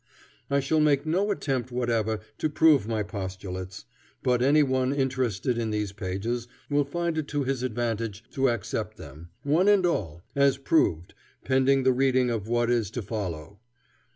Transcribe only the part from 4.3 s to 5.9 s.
any one interested in